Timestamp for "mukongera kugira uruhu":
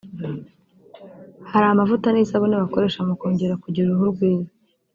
3.07-4.05